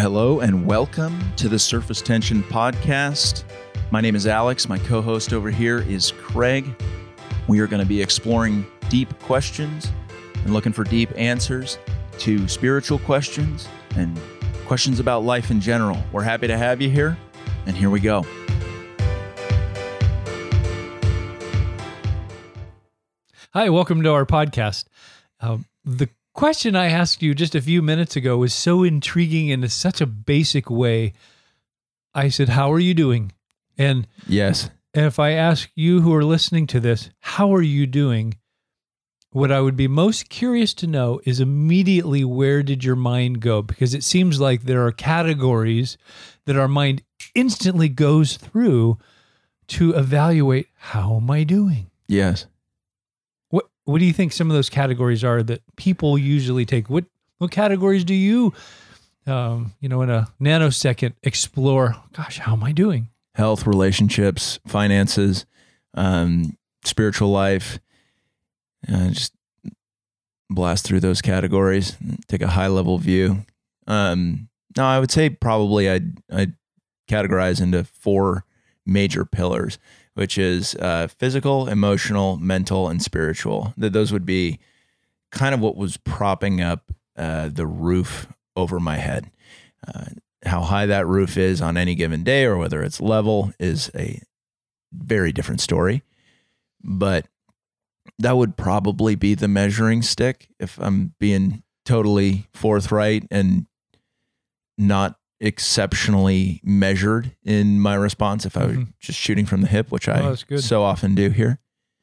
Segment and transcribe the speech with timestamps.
[0.00, 3.44] Hello and welcome to the Surface Tension Podcast.
[3.90, 4.66] My name is Alex.
[4.66, 6.74] My co host over here is Craig.
[7.48, 9.92] We are going to be exploring deep questions
[10.42, 11.78] and looking for deep answers
[12.20, 14.18] to spiritual questions and
[14.64, 16.02] questions about life in general.
[16.12, 17.18] We're happy to have you here,
[17.66, 18.24] and here we go.
[23.52, 24.86] Hi, welcome to our podcast.
[25.40, 26.08] Um, the
[26.40, 30.06] question I asked you just a few minutes ago was so intriguing in such a
[30.06, 31.12] basic way.
[32.14, 33.32] I said, How are you doing?
[33.76, 34.70] And Yes.
[34.94, 38.38] And if I ask you who are listening to this, How are you doing?
[39.32, 43.60] What I would be most curious to know is immediately where did your mind go?
[43.60, 45.98] Because it seems like there are categories
[46.46, 47.02] that our mind
[47.34, 48.96] instantly goes through
[49.68, 51.90] to evaluate how am I doing?
[52.08, 52.46] Yes.
[53.90, 56.88] What do you think some of those categories are that people usually take?
[56.88, 57.04] What
[57.38, 58.52] what categories do you
[59.26, 63.08] um, you know, in a nanosecond explore, gosh, how am I doing?
[63.34, 65.46] Health, relationships, finances,
[65.94, 67.78] um, spiritual life.
[68.88, 69.34] Uh, just
[70.48, 71.96] blast through those categories,
[72.28, 73.44] take a high level view.
[73.86, 76.54] Um, no, I would say probably I'd, I'd
[77.08, 78.44] categorize into four
[78.86, 79.78] major pillars,
[80.14, 83.74] which is uh, physical, emotional, mental, and spiritual.
[83.76, 84.58] That those would be
[85.30, 89.30] kind of what was propping up uh, the roof over my head.
[89.86, 90.06] Uh,
[90.44, 94.20] how high that roof is on any given day, or whether it's level, is a
[94.92, 96.02] very different story.
[96.82, 97.26] But
[98.18, 103.66] that would probably be the measuring stick if I'm being totally forthright and
[104.78, 108.92] not exceptionally measured in my response if I was Mhm.
[109.00, 110.62] just shooting from the hip, which I Oh, good.
[110.62, 111.58] so often do here.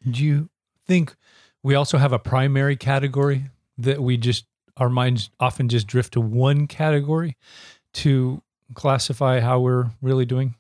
[0.10, 0.50] Do you
[0.88, 1.16] think
[1.64, 4.46] we also have a primary category that we just
[4.78, 7.36] our minds often just drift to one category
[7.94, 8.44] to
[8.76, 10.54] classify how we're really doing?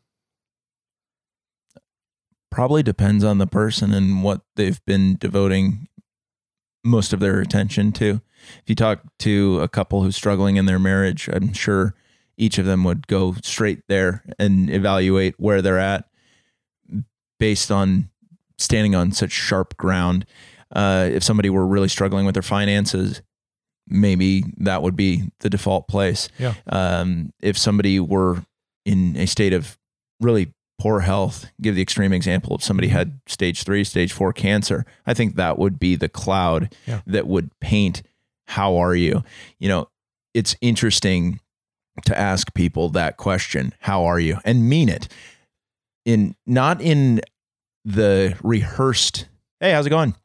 [2.49, 5.87] Probably depends on the person and what they've been devoting
[6.83, 8.21] most of their attention to.
[8.63, 11.93] If you talk to a couple who's struggling in their marriage, I'm sure
[12.37, 16.05] each of them would go straight there and evaluate where they're at
[17.39, 18.09] based on
[18.57, 20.25] standing on such sharp ground.
[20.71, 23.21] Uh, if somebody were really struggling with their finances,
[23.87, 26.29] maybe that would be the default place.
[26.37, 26.53] Yeah.
[26.67, 28.43] Um, if somebody were
[28.85, 29.77] in a state of
[30.19, 34.85] really poor health, give the extreme example if somebody had stage three, stage four cancer,
[35.05, 37.01] I think that would be the cloud Yeah.
[37.07, 38.03] that would paint
[38.47, 39.23] how are you?
[39.59, 39.89] You know,
[40.33, 41.39] it's interesting
[42.05, 44.39] to ask people that question, how are you?
[44.45, 45.07] And mean it.
[46.05, 47.21] In not in
[47.83, 49.27] the rehearsed,
[49.59, 50.15] hey, how's it going?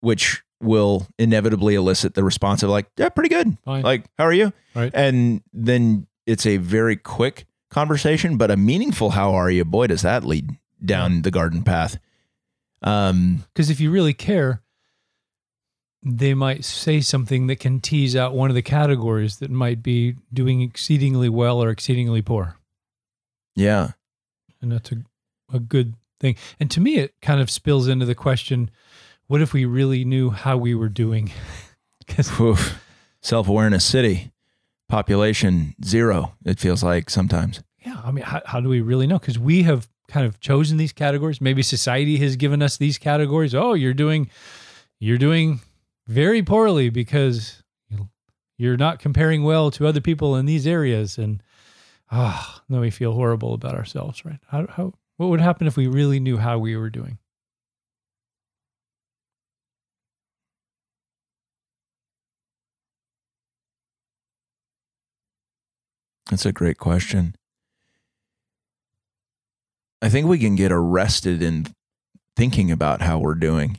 [0.00, 3.56] Which will inevitably elicit the response of like, yeah, pretty good.
[3.64, 3.82] Fine.
[3.82, 4.52] Like, how are you?
[4.74, 4.92] Right.
[4.94, 9.64] And then it's a very quick conversation, but a meaningful how are you?
[9.64, 10.50] Boy, does that lead
[10.84, 11.98] down the garden path.
[12.82, 14.62] Um, Because if you really care,
[16.04, 20.16] they might say something that can tease out one of the categories that might be
[20.32, 22.56] doing exceedingly well or exceedingly poor.
[23.54, 23.92] yeah.
[24.60, 25.04] And that's a,
[25.52, 26.36] a good thing.
[26.58, 28.70] And to me, it kind of spills into the question
[29.26, 31.30] what if we really knew how we were doing?
[33.22, 34.32] Self awareness city,
[34.88, 37.62] population zero, it feels like sometimes.
[37.84, 39.18] Yeah, I mean, how, how do we really know?
[39.18, 41.40] Because we have kind of chosen these categories.
[41.40, 43.54] Maybe society has given us these categories.
[43.54, 44.30] Oh, you're doing,
[44.98, 45.60] you're doing
[46.06, 48.08] very poorly because you-
[48.56, 51.42] you're not comparing well to other people in these areas, and
[52.10, 54.40] ah, then we feel horrible about ourselves, right?
[54.48, 57.18] How, how, what would happen if we really knew how we were doing?
[66.30, 67.34] That's a great question.
[70.02, 71.66] I think we can get arrested in
[72.36, 73.78] thinking about how we're doing.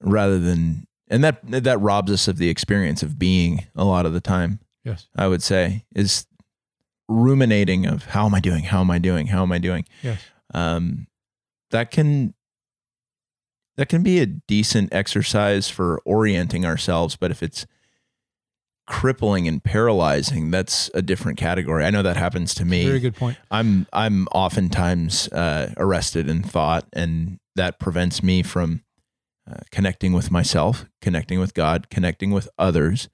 [0.00, 4.12] Rather than and that that robs us of the experience of being a lot of
[4.12, 4.60] the time.
[4.84, 5.08] Yes.
[5.16, 6.26] I would say is
[7.08, 8.64] ruminating of how am I doing?
[8.64, 9.26] How am I doing?
[9.26, 9.84] How am I doing?
[10.02, 10.20] Yes.
[10.54, 11.06] Um,
[11.70, 12.34] that can
[13.76, 17.66] that can be a decent exercise for orienting ourselves, but if it's
[18.86, 21.84] crippling and paralyzing, that's a different category.
[21.84, 22.84] I know that happens to me.
[22.84, 23.38] Very good point.
[23.50, 28.82] I'm I'm oftentimes uh, arrested in thought, and that prevents me from
[29.50, 33.08] uh, connecting with myself, connecting with God, connecting with others,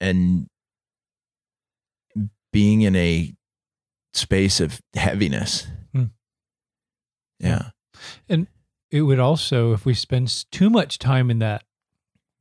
[0.00, 0.48] and
[2.52, 3.32] being in a
[4.12, 5.66] space of heaviness.
[5.94, 6.04] Hmm.
[7.38, 7.70] Yeah.
[8.28, 8.46] And
[8.90, 11.64] it would also if we spend too much time in that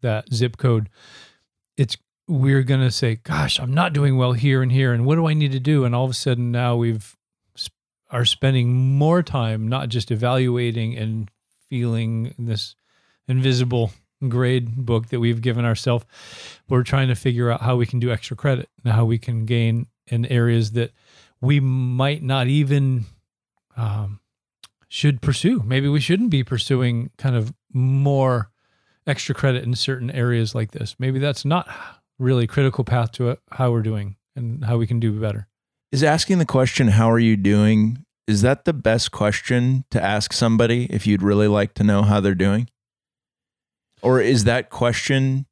[0.02, 0.90] that zip code
[1.75, 1.98] it's
[2.28, 4.92] we're going to say, gosh, I'm not doing well here and here.
[4.92, 5.86] And what do I need to do?
[5.86, 7.16] And all of a sudden now we've
[7.56, 7.72] sp-
[8.10, 11.31] are spending more time, not just evaluating and
[11.69, 12.75] feeling this
[13.28, 13.92] invisible
[14.28, 16.06] grade book that we've given ourselves.
[16.69, 19.46] We're trying to figure out how we can do extra credit and how we can
[19.46, 20.92] gain in areas that
[21.42, 23.06] we might not even
[23.75, 24.19] um,
[24.88, 25.62] should pursue.
[25.64, 28.50] Maybe we shouldn't be pursuing kind of more
[29.06, 30.96] extra credit in certain areas like this.
[30.98, 31.70] Maybe that's not
[32.18, 35.48] really critical path to it, how we're doing and how we can do better.
[35.92, 38.04] Is asking the question, How are you doing?
[38.27, 42.19] Is that the best question to ask somebody if you'd really like to know how
[42.19, 42.69] they're doing?
[44.01, 45.45] Or is that question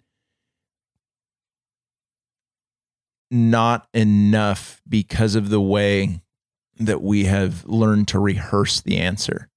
[3.31, 6.21] not enough because of the way
[6.77, 9.49] that we have learned to rehearse the answer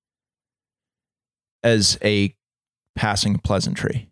[1.65, 2.37] as a
[2.95, 4.09] passing pleasantry?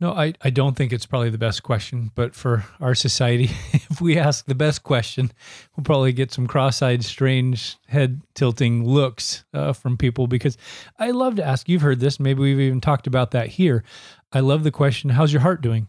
[0.00, 4.00] No, I, I don't think it's probably the best question, but for our society, if
[4.00, 5.30] we ask the best question,
[5.76, 10.58] we'll probably get some cross eyed, strange, head tilting looks uh, from people because
[10.98, 11.68] I love to ask.
[11.68, 12.18] You've heard this.
[12.18, 13.84] Maybe we've even talked about that here.
[14.32, 15.86] I love the question, How's your heart doing?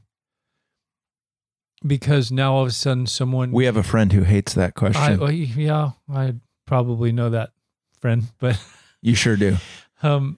[1.85, 3.51] Because now all of a sudden someone.
[3.51, 5.21] We have a friend who hates that question.
[5.21, 6.35] I, yeah, I
[6.65, 7.51] probably know that
[7.99, 8.59] friend, but.
[9.01, 9.57] You sure do.
[10.03, 10.37] Um,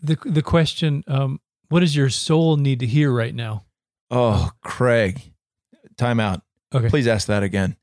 [0.00, 3.64] the the question um, what does your soul need to hear right now?
[4.10, 5.32] Oh, Craig,
[5.96, 6.42] time out.
[6.74, 6.88] Okay.
[6.88, 7.76] Please ask that again.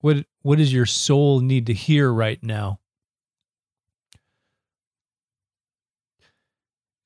[0.00, 2.80] What what does your soul need to hear right now?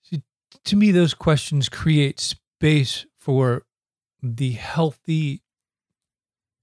[0.02, 0.22] See,
[0.64, 3.62] to me, those questions create space for
[4.22, 5.42] the healthy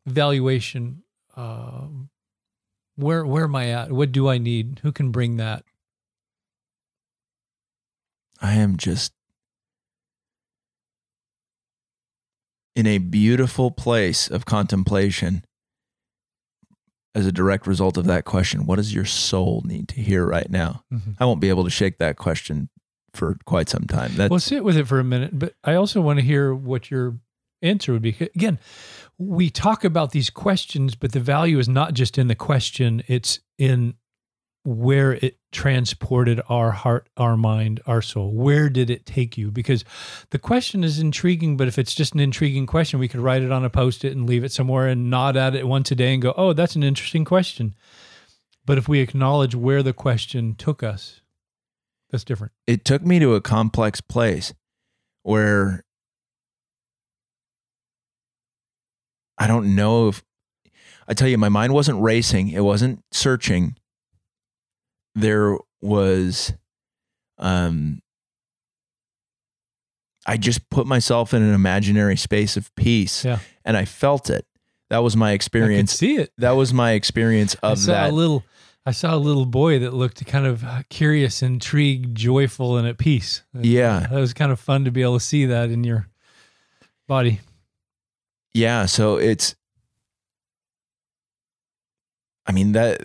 [0.05, 1.03] valuation.
[1.35, 1.87] Uh,
[2.95, 3.91] where where am I at?
[3.91, 4.79] What do I need?
[4.83, 5.63] Who can bring that?
[8.41, 9.13] I am just
[12.75, 15.43] in a beautiful place of contemplation
[17.13, 20.49] as a direct result of that question what does your soul need to hear right
[20.49, 21.11] now Mm-hmm.
[21.19, 22.69] i won't be able to shake that question
[23.13, 25.99] for quite some time that's Well, sit with it for a minute, but I also
[25.99, 27.17] want to hear what your
[27.61, 28.15] answer would be.
[28.33, 28.57] Again,
[29.17, 33.41] we talk about these questions, but the value is not just in the question, it's
[33.57, 33.95] in
[34.63, 38.31] where it transported our heart, our mind, our soul.
[38.31, 39.49] Where did it take you?
[39.49, 39.83] Because
[40.29, 43.51] the question is intriguing, but if it's just an intriguing question, we could write it
[43.51, 46.13] on a post it and leave it somewhere and nod at it once a day
[46.13, 47.75] and go, oh, that's an interesting question.
[48.65, 51.21] But if we acknowledge where the question took us,
[52.11, 52.51] that's different.
[52.67, 54.53] it took me to a complex place
[55.23, 55.83] where
[59.37, 60.23] I don't know if
[61.07, 63.75] I tell you, my mind wasn't racing, it wasn't searching.
[65.15, 66.53] There was,
[67.37, 68.01] um,
[70.25, 73.39] I just put myself in an imaginary space of peace Yeah.
[73.65, 74.45] and I felt it.
[74.89, 75.93] That was my I could experience.
[75.93, 76.31] see it.
[76.37, 78.09] That was my experience I of saw that.
[78.11, 78.43] a little.
[78.85, 82.97] I saw a little boy that looked kind of uh, curious, intrigued, joyful, and at
[82.97, 83.43] peace.
[83.53, 83.99] Yeah.
[84.01, 86.07] that was kind of fun to be able to see that in your
[87.07, 87.39] body.
[88.53, 89.55] yeah so it's
[92.45, 92.99] i mean that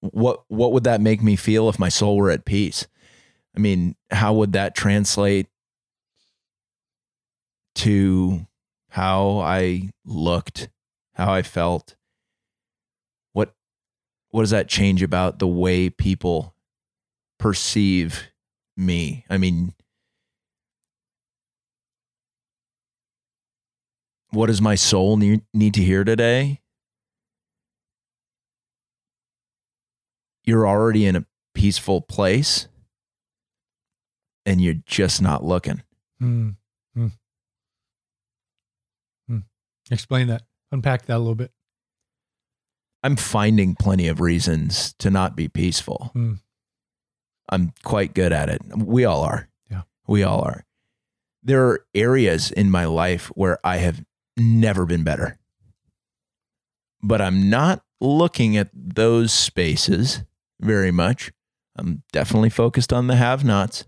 [0.00, 2.86] what what would that make me feel if my soul were at peace?
[3.56, 5.46] I mean how would that translate
[7.76, 8.46] to
[8.90, 10.68] how i looked
[11.14, 11.96] how i felt?
[13.32, 13.54] What
[14.30, 16.54] what does that change about the way people
[17.38, 18.28] perceive
[18.76, 19.24] me?
[19.28, 19.74] I mean
[24.30, 26.60] what does my soul need, need to hear today?
[30.44, 32.68] You're already in a peaceful place
[34.46, 35.82] and you're just not looking.
[36.18, 36.50] Hmm.
[36.94, 37.08] Hmm.
[39.28, 39.38] Hmm.
[39.90, 40.42] Explain that.
[40.72, 41.52] Unpack that a little bit.
[43.02, 46.10] I'm finding plenty of reasons to not be peaceful.
[46.12, 46.34] Hmm.
[47.48, 48.60] I'm quite good at it.
[48.76, 49.48] We all are.
[49.70, 49.82] Yeah.
[50.06, 50.64] We all are.
[51.42, 54.04] There are areas in my life where I have
[54.36, 55.38] never been better.
[57.02, 60.22] But I'm not looking at those spaces
[60.60, 61.32] very much.
[61.76, 63.84] I'm definitely focused on the have nots.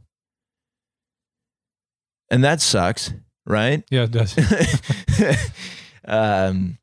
[2.31, 3.12] And that sucks,
[3.45, 3.85] right?
[3.91, 4.37] Yeah, it does.
[6.07, 6.79] um,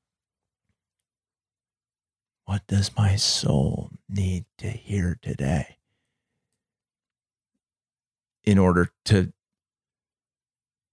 [2.45, 5.77] what does my soul need to hear today
[8.43, 9.31] in order to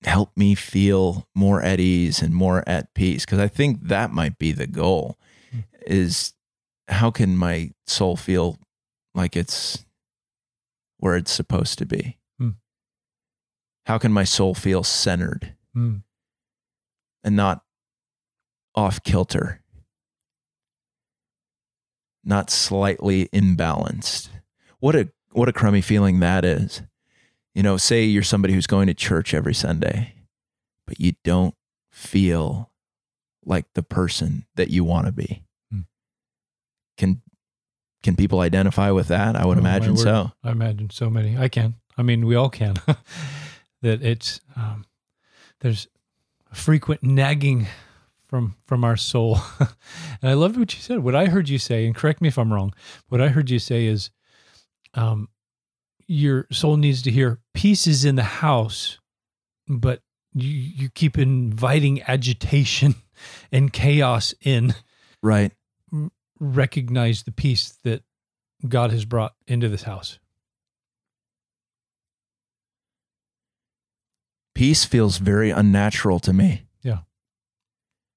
[0.04, 3.24] help me feel more at ease and more at peace?
[3.26, 5.18] Because I think that might be the goal
[5.50, 5.60] Hmm.
[5.86, 6.32] is
[6.88, 8.58] how can my soul feel
[9.16, 9.84] like it's
[10.98, 12.18] where it's supposed to be?
[12.38, 12.50] Hmm.
[13.86, 16.02] How can my soul feel centered Mm.
[17.24, 17.64] and not
[18.74, 19.62] off kilter?
[22.24, 24.28] Not slightly imbalanced.
[24.80, 26.82] What a what a crummy feeling that is.
[27.54, 30.14] You know, say you're somebody who's going to church every Sunday,
[30.86, 31.54] but you don't
[31.90, 32.70] feel
[33.44, 35.44] like the person that you want to be.
[35.70, 35.80] Hmm.
[36.96, 37.22] Can
[38.06, 39.34] can people identify with that?
[39.34, 40.30] I would Oh, imagine so.
[40.44, 41.36] I imagine so many.
[41.36, 41.74] I can.
[41.98, 42.74] I mean, we all can.
[43.82, 44.84] that it's um,
[45.60, 45.88] there's
[46.52, 47.66] frequent nagging
[48.28, 49.40] from from our soul.
[49.58, 51.00] and I loved what you said.
[51.00, 52.72] What I heard you say, and correct me if I'm wrong.
[53.08, 54.10] What I heard you say is,
[54.94, 55.28] um,
[56.06, 59.00] your soul needs to hear peace is in the house,
[59.68, 60.00] but
[60.32, 62.94] you you keep inviting agitation
[63.50, 64.74] and chaos in.
[65.24, 65.50] Right.
[66.38, 68.02] Recognize the peace that
[68.66, 70.18] God has brought into this house.
[74.54, 76.62] Peace feels very unnatural to me.
[76.82, 77.00] Yeah.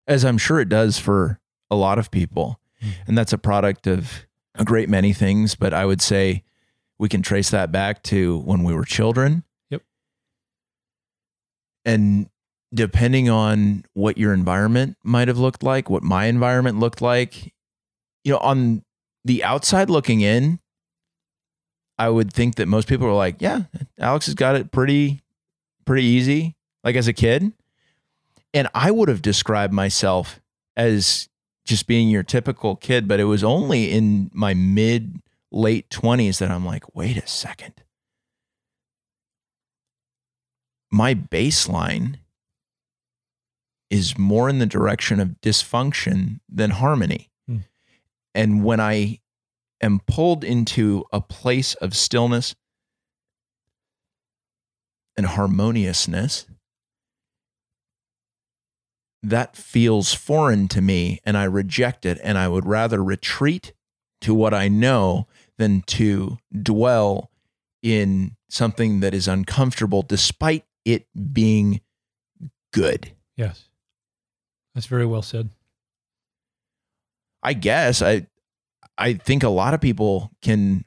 [0.07, 2.59] As I'm sure it does for a lot of people.
[2.81, 2.93] Mhm.
[3.07, 6.43] And that's a product of a great many things, but I would say
[6.97, 9.43] we can trace that back to when we were children.
[9.69, 9.83] Yep.
[11.85, 12.29] And
[12.73, 17.53] depending on what your environment might have looked like, what my environment looked like,
[18.23, 18.83] you know, on
[19.25, 20.59] the outside looking in,
[21.97, 23.63] I would think that most people are like, yeah,
[23.99, 25.21] Alex has got it pretty
[25.85, 27.51] pretty easy like as a kid.
[28.53, 30.39] And I would have described myself
[30.77, 31.29] as
[31.65, 35.21] just being your typical kid, but it was only in my mid
[35.51, 37.73] late 20s that I'm like, wait a second.
[40.91, 42.15] My baseline
[43.89, 47.29] is more in the direction of dysfunction than harmony.
[48.33, 49.19] And when I
[49.81, 52.55] am pulled into a place of stillness
[55.17, 56.45] and harmoniousness,
[59.21, 62.19] that feels foreign to me and I reject it.
[62.23, 63.73] And I would rather retreat
[64.21, 67.31] to what I know than to dwell
[67.81, 71.81] in something that is uncomfortable despite it being
[72.73, 73.11] good.
[73.35, 73.67] Yes.
[74.73, 75.49] That's very well said.
[77.43, 78.27] I guess I
[78.97, 80.83] I think a lot of people can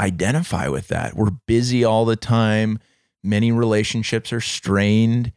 [0.00, 1.14] identify with that.
[1.14, 2.80] We're busy all the time.
[3.22, 5.32] Many relationships are strained.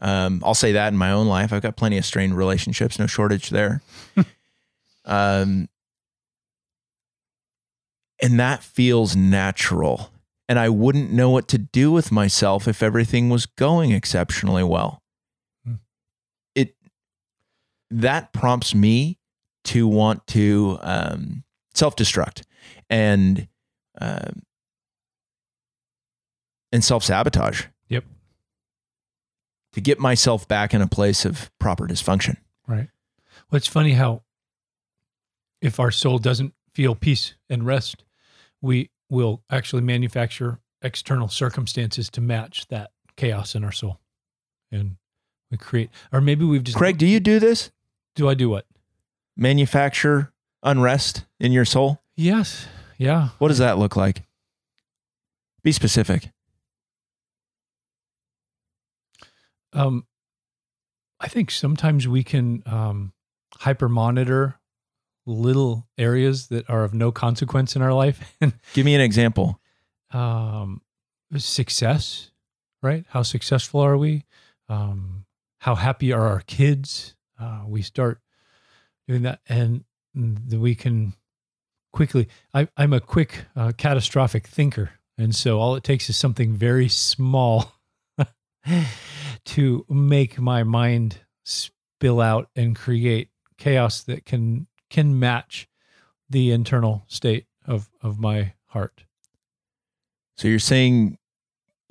[0.00, 1.52] Um, I'll say that in my own life.
[1.52, 3.82] I've got plenty of strained relationships, no shortage there.
[5.04, 5.68] um,
[8.20, 10.10] and that feels natural.
[10.48, 15.02] And I wouldn't know what to do with myself if everything was going exceptionally well.
[17.90, 19.18] That prompts me
[19.64, 22.42] to want to um, self destruct
[22.90, 23.48] and
[24.00, 24.42] um
[26.72, 27.64] and self sabotage.
[27.88, 28.04] Yep.
[29.72, 32.36] To get myself back in a place of proper dysfunction.
[32.66, 32.88] Right.
[33.50, 34.22] Well, it's funny how
[35.60, 38.04] if our soul doesn't feel peace and rest,
[38.60, 44.00] we will actually manufacture external circumstances to match that chaos in our soul.
[44.70, 44.96] And
[45.50, 46.76] we create, or maybe we've just.
[46.76, 47.70] Craig, do you do this?
[48.18, 48.66] Do I do what?
[49.36, 50.32] Manufacture
[50.64, 52.02] unrest in your soul?
[52.16, 52.66] Yes.
[52.98, 53.28] Yeah.
[53.38, 54.24] What does that look like?
[55.62, 56.30] Be specific.
[59.72, 60.04] Um,
[61.20, 63.12] I think sometimes we can um,
[63.58, 64.58] hyper monitor
[65.26, 68.34] little areas that are of no consequence in our life.
[68.40, 69.60] and Give me an example.
[70.10, 70.80] um,
[71.36, 72.30] success,
[72.82, 73.04] right?
[73.10, 74.24] How successful are we?
[74.68, 75.24] Um,
[75.60, 77.14] how happy are our kids?
[77.38, 78.20] Uh, we start
[79.06, 79.84] doing that, and
[80.50, 81.14] we can
[81.92, 82.28] quickly.
[82.52, 86.88] I, I'm a quick uh, catastrophic thinker, and so all it takes is something very
[86.88, 87.72] small
[89.44, 95.68] to make my mind spill out and create chaos that can can match
[96.30, 99.04] the internal state of of my heart.
[100.36, 101.18] So you're saying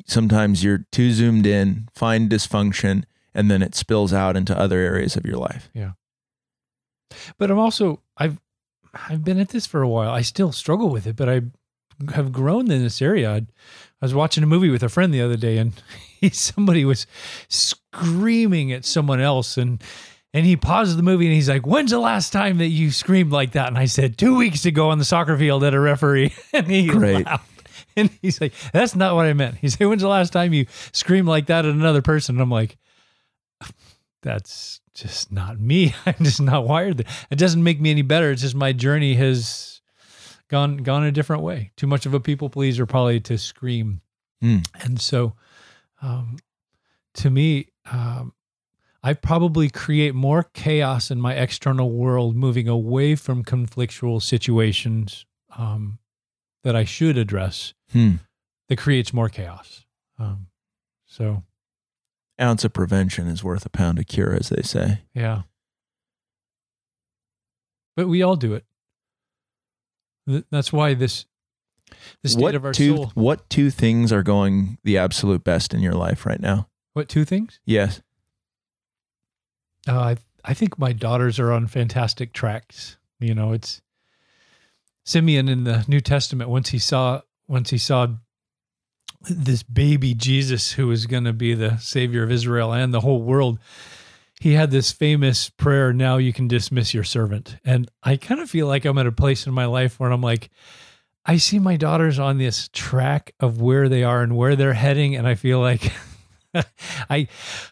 [0.06, 3.04] sometimes you're too zoomed in, find dysfunction,
[3.38, 5.70] and then it spills out into other areas of your life.
[5.74, 5.91] Yeah.
[7.38, 8.39] But I'm also I've
[8.94, 10.10] I've been at this for a while.
[10.10, 11.41] I still struggle with it, but I
[12.13, 13.32] have grown in this area.
[13.32, 13.46] I, I
[14.01, 15.74] was watching a movie with a friend the other day, and
[16.20, 17.06] he, somebody was
[17.48, 19.82] screaming at someone else, and
[20.34, 23.32] and he paused the movie and he's like, "When's the last time that you screamed
[23.32, 26.34] like that?" And I said, two weeks ago on the soccer field at a referee."
[26.53, 27.25] And he Great.
[27.25, 27.51] laughed.
[27.96, 30.65] And he's like, "That's not what I meant." He said, "When's the last time you
[30.91, 32.77] screamed like that at another person?" And I'm like,
[34.22, 35.96] "That's just not me.
[36.06, 36.98] I'm just not wired.
[36.98, 37.14] There.
[37.30, 38.32] It doesn't make me any better.
[38.32, 39.82] It's just my journey has
[40.48, 41.72] gone gone a different way.
[41.78, 44.02] Too much of a people pleaser, probably to scream
[44.42, 44.60] Hmm.
[44.82, 45.34] And so,
[46.02, 46.38] um,
[47.16, 48.34] to me, um,
[49.04, 55.26] I probably create more chaos in my external world, moving away from conflictual situations
[55.58, 56.00] um,
[56.64, 57.74] that I should address.
[57.92, 58.16] Hmm.
[58.70, 59.86] That creates more chaos.
[60.20, 60.48] Um,
[61.06, 61.44] so,
[62.39, 65.01] Ounce of prevention is worth a pound of cure, as they say.
[65.13, 65.44] yeah.
[67.96, 68.63] But we all do it.
[70.29, 71.25] Th- That's why this
[72.22, 73.12] the state what of our two soul.
[73.15, 76.67] what two things are going the absolute best in your life right now?
[76.94, 77.60] What two things?
[77.65, 78.01] Yes.
[79.88, 82.98] Uh, I I think my daughters are on fantastic tracks.
[83.20, 83.82] You know, it's
[85.06, 86.50] Simeon in the New Testament.
[86.51, 88.08] Once he saw once he saw
[89.22, 93.22] this baby Jesus who was going to be the savior of Israel and the whole
[93.22, 93.60] world,
[94.40, 95.92] he had this famous prayer.
[95.92, 97.58] Now you can dismiss your servant.
[97.66, 100.22] And I kind of feel like I'm at a place in my life where I'm
[100.22, 100.50] like,
[101.28, 105.16] I see my daughters on this track of where they are and where they're heading,
[105.18, 105.92] and I feel like
[107.10, 107.28] I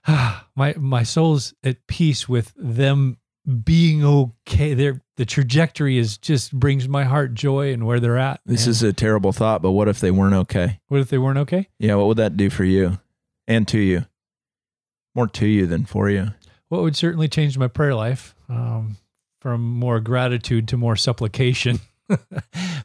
[0.55, 3.17] my my soul's at peace with them
[3.63, 4.73] being okay.
[4.73, 8.41] Their the trajectory is just brings my heart joy and where they're at.
[8.45, 10.79] This is a terrible thought, but what if they weren't okay?
[10.87, 11.69] what if they weren't okay?
[11.79, 12.99] Yeah, what would that do for you
[13.47, 14.05] and to you?
[15.13, 16.31] More to you than for you.
[16.69, 18.97] Well, it would certainly change my prayer life um,
[19.39, 21.79] from more gratitude to more supplication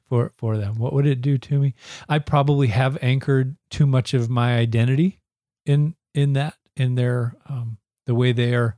[0.09, 0.77] for for them.
[0.77, 1.75] What would it do to me?
[2.09, 5.21] I probably have anchored too much of my identity
[5.67, 8.77] in in that in their um, the way they are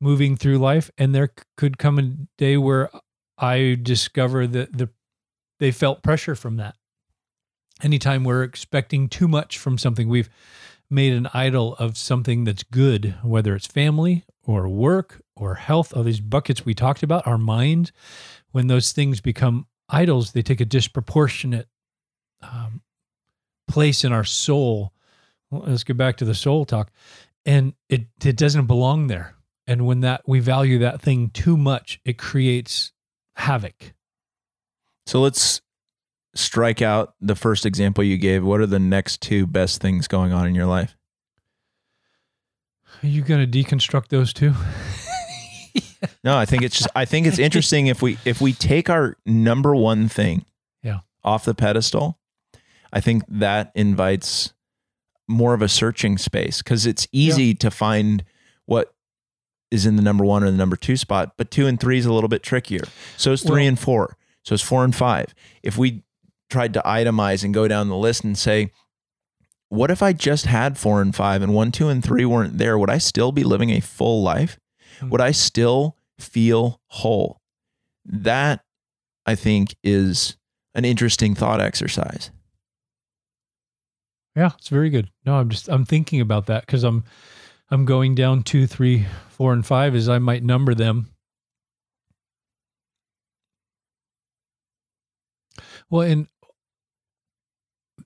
[0.00, 2.02] moving through life, and there could come a
[2.36, 2.90] day where
[3.36, 4.90] I discover that the
[5.58, 6.76] they felt pressure from that.
[7.82, 10.30] Anytime we're expecting too much from something, we've
[10.90, 16.02] made an idol of something that's good, whether it's family or work or health, all
[16.02, 17.92] these buckets we talked about, our mind,
[18.52, 21.68] when those things become idols, they take a disproportionate
[22.42, 22.82] um,
[23.66, 24.92] place in our soul.
[25.50, 26.90] Well, let's get back to the soul talk.
[27.44, 29.34] And it, it doesn't belong there.
[29.68, 32.90] And when that we value that thing too much, it creates
[33.36, 33.92] havoc.
[35.06, 35.60] So let's
[36.34, 38.42] strike out the first example you gave.
[38.44, 40.96] What are the next two best things going on in your life?
[43.02, 44.54] Are you going to deconstruct those two?
[46.22, 49.16] No, I think it's just I think it's interesting if we if we take our
[49.26, 50.44] number one thing
[50.82, 51.00] Yeah.
[51.24, 52.18] off the pedestal,
[52.92, 54.52] I think that invites
[55.26, 58.24] more of a searching space because it's easy to find
[58.66, 58.94] what
[59.70, 62.06] is in the number one or the number two spot, but two and three is
[62.06, 62.84] a little bit trickier.
[63.16, 64.16] So it's three Well- and four.
[64.44, 65.34] So it's four and five.
[65.62, 66.04] If we
[66.48, 68.70] tried to itemize and go down the list and say,
[69.68, 72.78] what if I just had four and five and one, two, and three weren't there?
[72.78, 74.58] Would I still be living a full life?
[75.00, 75.10] Hmm.
[75.10, 77.42] Would I still feel whole?
[78.06, 78.64] That
[79.26, 80.38] I think is
[80.74, 82.30] an interesting thought exercise.
[84.34, 85.10] Yeah, it's very good.
[85.26, 87.04] No, I'm just I'm thinking about that because I'm
[87.70, 91.10] I'm going down two, three, four, and five as I might number them.
[95.90, 96.28] Well, and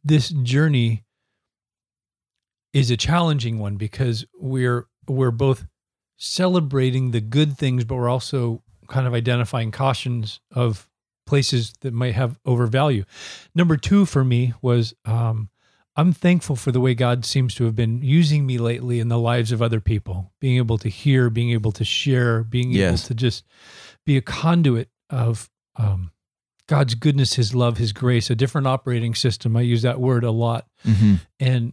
[0.05, 1.05] this journey
[2.72, 5.66] is a challenging one because we're we're both
[6.16, 10.88] celebrating the good things, but we're also kind of identifying cautions of
[11.27, 13.05] places that might have overvalue.
[13.55, 15.48] Number two for me was um,
[15.94, 19.18] I'm thankful for the way God seems to have been using me lately in the
[19.18, 23.14] lives of other people, being able to hear, being able to share, being able to
[23.14, 23.44] just
[24.07, 26.12] be a conduit of um,
[26.66, 29.55] God's goodness, His love, His grace, a different operating system.
[29.57, 30.66] I use that word a lot.
[30.87, 31.16] Mm-hmm.
[31.38, 31.72] And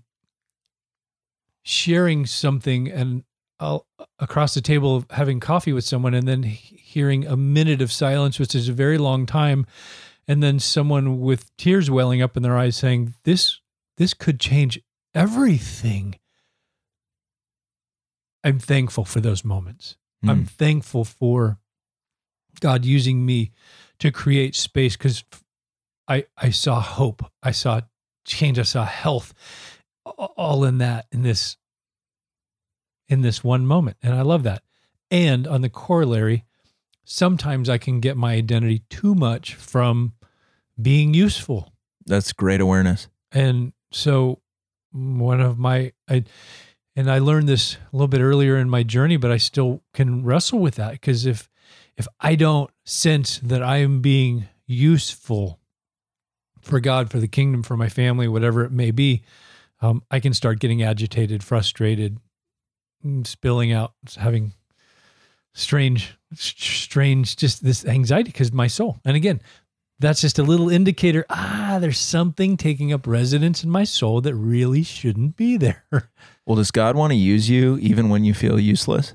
[1.64, 3.24] sharing something and
[3.60, 3.86] I'll,
[4.20, 8.56] across the table having coffee with someone and then hearing a minute of silence, which
[8.56, 9.66] is a very long time.
[10.28, 13.60] And then someone with tears welling up in their eyes saying, this,
[14.00, 14.80] this could change
[15.14, 16.16] everything.
[18.44, 19.98] I'm thankful for those moments.
[20.24, 20.30] Hmm.
[20.30, 21.60] I'm thankful for
[22.62, 23.52] God using me
[24.00, 25.24] to create space because
[26.08, 27.82] I I saw hope, I saw
[28.26, 29.34] change, I saw health,
[30.06, 31.58] all in that in this
[33.08, 34.64] in this one moment, and I love that.
[35.12, 36.46] And on the corollary,
[37.04, 40.14] sometimes I can get my identity too much from
[40.82, 41.74] being useful,
[42.06, 43.10] That's great awareness.
[43.32, 44.40] and so
[44.92, 46.24] one of my I
[46.96, 50.24] and I learned this a little bit earlier in my journey, but I still can
[50.24, 51.50] wrestle with that because if
[51.98, 55.60] if I don't sense that I am being useful
[56.62, 59.24] for God, for the kingdom, for my family, whatever it may be,
[59.82, 62.20] um, I can start getting agitated, frustrated,
[63.06, 64.54] mm, spilling out, having
[65.54, 69.00] strange, strange, just this anxiety because my soul.
[69.06, 69.42] And again,
[70.00, 71.26] that's just a little indicator.
[71.30, 75.84] Ah, there's something taking up residence in my soul that really shouldn't be there.
[76.46, 79.14] Well, does God want to use you even when you feel useless?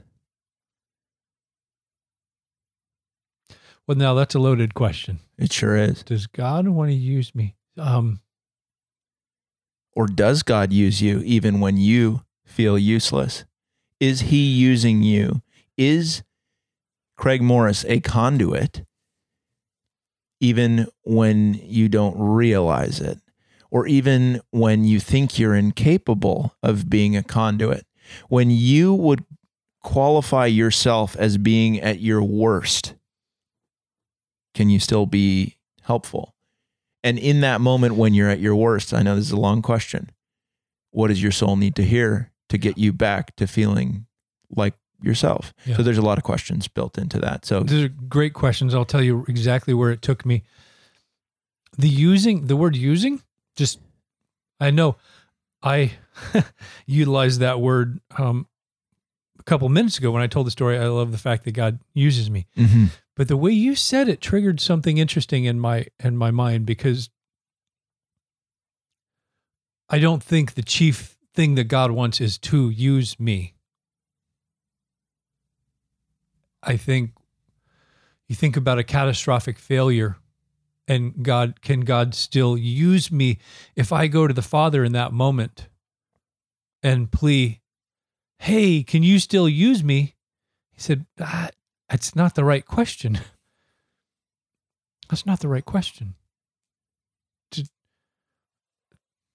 [3.88, 5.18] Well, now that's a loaded question.
[5.36, 6.02] It sure is.
[6.04, 7.56] Does God want to use me?
[7.76, 8.20] Um,
[9.96, 13.44] Or does God use you even when you feel useless?
[14.00, 15.42] Is he using you?
[15.76, 16.22] Is
[17.16, 18.84] Craig Morris a conduit
[20.44, 23.18] even when you don't realize it?
[23.70, 27.86] Or even when you think you're incapable of being a conduit?
[28.28, 29.24] When you would
[29.82, 32.94] qualify yourself as being at your worst,
[34.54, 36.34] can you still be helpful?
[37.02, 39.62] And in that moment when you're at your worst, I know this is a long
[39.62, 40.10] question.
[40.90, 44.06] What does your soul need to hear to get you back to feeling
[44.54, 44.74] like
[45.04, 45.52] yourself?
[45.66, 45.76] Yeah.
[45.76, 47.44] So there's a lot of questions built into that.
[47.44, 48.74] So these are great questions.
[48.74, 50.42] I'll tell you exactly where it took me.
[51.76, 53.22] The using, the word using,
[53.56, 53.80] just,
[54.60, 54.96] I know
[55.62, 55.92] I
[56.86, 58.46] utilized that word um,
[59.38, 60.78] a couple minutes ago when I told the story.
[60.78, 62.46] I love the fact that God uses me.
[62.56, 62.90] Mhm.
[63.16, 67.10] But the way you said it triggered something interesting in my in my mind because
[69.88, 73.53] I don't think the chief thing that God wants is to use me.
[76.66, 77.12] I think
[78.26, 80.16] you think about a catastrophic failure
[80.86, 83.38] and God can God still use me
[83.74, 85.68] if I go to the Father in that moment
[86.82, 87.60] and plea,
[88.38, 90.14] "Hey, can you still use me?"
[90.72, 91.50] He said, ah,
[91.88, 93.18] "That's not the right question.
[95.08, 96.14] That's not the right question."
[97.52, 97.66] To,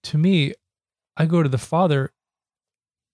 [0.03, 0.53] to me,
[1.17, 2.11] I go to the Father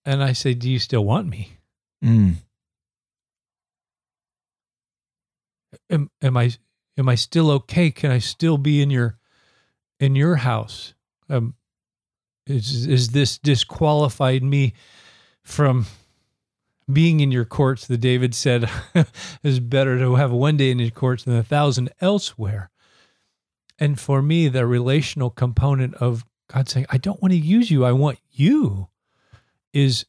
[0.04, 1.58] and I say, "Do you still want me?"
[2.04, 2.36] Mm.
[5.90, 6.52] Am, am I
[6.98, 7.90] am I still okay?
[7.90, 9.18] Can I still be in your
[10.00, 10.94] in your house?
[11.28, 11.54] Um,
[12.46, 14.74] is is this disqualified me
[15.42, 15.86] from
[16.90, 17.86] being in your courts?
[17.86, 18.70] The David said
[19.42, 22.70] is better to have one day in your courts than a thousand elsewhere.
[23.78, 27.84] And for me, the relational component of God saying, "I don't want to use you.
[27.84, 28.88] I want you,"
[29.72, 30.06] is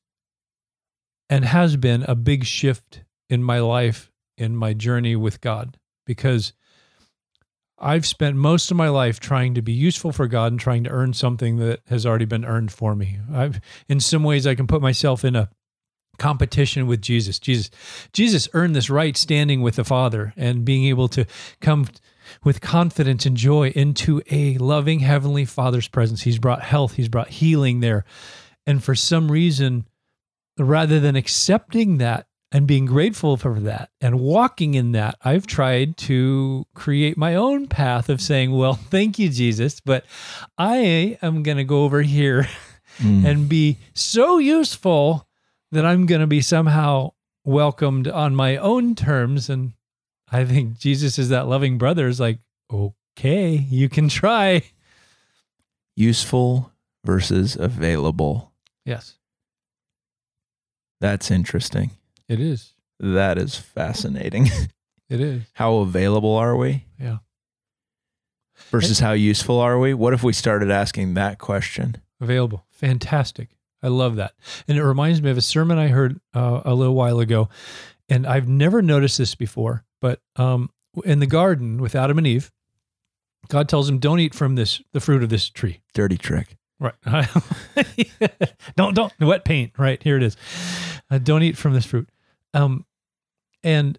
[1.29, 6.53] and has been a big shift in my life in my journey with God because
[7.79, 10.89] I've spent most of my life trying to be useful for God and trying to
[10.89, 13.19] earn something that has already been earned for me.
[13.31, 15.49] I've in some ways I can put myself in a
[16.17, 17.37] competition with Jesus.
[17.37, 17.69] Jesus
[18.13, 21.25] Jesus earned this right standing with the Father and being able to
[21.61, 21.87] come
[22.43, 26.23] with confidence and joy into a loving heavenly Father's presence.
[26.23, 28.05] He's brought health, he's brought healing there.
[28.65, 29.85] And for some reason
[30.57, 35.97] rather than accepting that and being grateful for that and walking in that, I've tried
[35.97, 40.05] to create my own path of saying, Well, thank you, Jesus, but
[40.57, 42.47] I am going to go over here
[42.99, 43.25] Mm.
[43.25, 45.27] and be so useful
[45.71, 47.11] that I'm going to be somehow
[47.45, 49.51] welcomed on my own terms.
[49.51, 49.73] And
[50.31, 52.39] I think Jesus is that loving brother, is like,
[52.73, 54.63] Okay, you can try.
[55.95, 56.71] Useful
[57.05, 58.51] versus available.
[58.83, 59.19] Yes,
[60.99, 61.91] That's interesting.
[62.29, 62.73] It is.
[62.99, 64.49] That is fascinating.
[65.09, 65.43] It is.
[65.53, 67.19] how available are we Yeah.
[68.71, 69.93] versus how useful are we?
[69.93, 72.01] What if we started asking that question?
[72.19, 72.65] available.
[72.71, 73.49] Fantastic.
[73.81, 74.33] I love that.
[74.67, 77.47] And it reminds me of a sermon I heard uh, a little while ago.
[78.09, 80.71] And I've never noticed this before, but um,
[81.05, 82.51] in the garden with Adam and Eve,
[83.47, 85.79] God tells them, don't eat from this, the fruit of this tree.
[85.93, 86.57] Dirty trick.
[86.81, 86.95] Right.
[88.75, 89.71] don't, don't, wet paint.
[89.77, 90.03] Right.
[90.03, 90.35] Here it is.
[91.09, 92.09] Uh, don't eat from this fruit.
[92.53, 92.85] Um,
[93.63, 93.97] and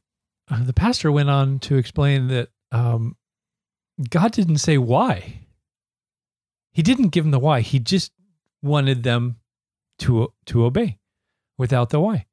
[0.50, 3.16] uh, the pastor went on to explain that um,
[4.10, 5.40] God didn't say why.
[6.72, 7.60] He didn't give them the why.
[7.60, 8.12] He just
[8.62, 9.36] wanted them
[10.00, 10.98] to to obey
[11.56, 12.26] without the why.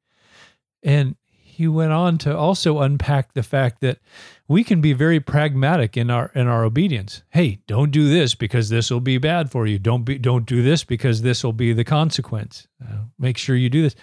[0.83, 1.15] And
[1.55, 3.99] he went on to also unpack the fact that
[4.45, 7.23] we can be very pragmatic in our in our obedience.
[7.29, 9.79] Hey, don't do this because this will be bad for you.
[9.79, 12.67] Don't be don't do this because this will be the consequence.
[12.83, 13.95] Uh, make sure you do this,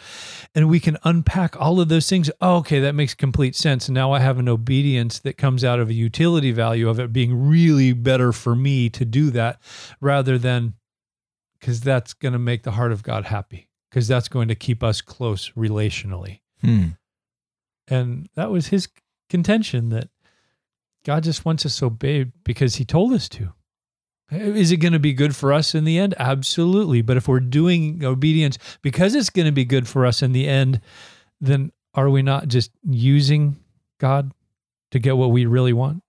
[0.54, 2.30] and we can unpack all of those things.
[2.40, 3.90] Oh, okay, that makes complete sense.
[3.90, 7.48] Now I have an obedience that comes out of a utility value of it being
[7.48, 9.60] really better for me to do that,
[10.00, 10.72] rather than
[11.60, 14.82] because that's going to make the heart of God happy because that's going to keep
[14.82, 16.40] us close relationally.
[16.62, 16.88] Hmm.
[17.92, 18.88] And that was his
[19.28, 20.08] contention that
[21.04, 23.52] God just wants us obeyed because he told us to.
[24.32, 26.14] Uh, is it going to be good for us in the end?
[26.18, 27.02] Absolutely.
[27.02, 30.48] But if we're doing obedience because it's going to be good for us in the
[30.48, 30.80] end,
[31.38, 33.56] then are we not just using
[33.98, 34.32] God
[34.92, 36.02] to get what we really want?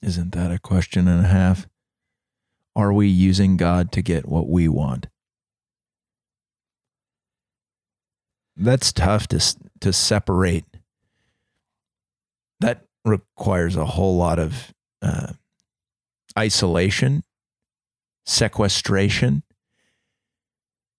[0.00, 1.66] Isn't that a question and a half?
[2.76, 5.08] Are we using God to get what we want?
[8.56, 10.64] That's tough to to separate.
[12.60, 15.32] That requires a whole lot of uh,
[16.38, 17.24] isolation,
[18.26, 19.42] sequestration,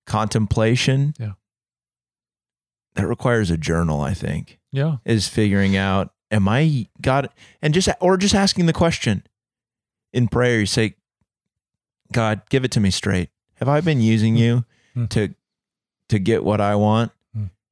[0.06, 1.13] contemplation.
[1.20, 1.34] Yeah.
[2.96, 4.98] That requires a journal, I think Yeah.
[5.06, 7.30] is figuring out am i god
[7.62, 9.22] and just or just asking the question
[10.12, 10.96] in prayer you say
[12.12, 15.06] god give it to me straight have i been using you Hmm.
[15.08, 15.36] to
[16.10, 17.18] to get what i want Hmm.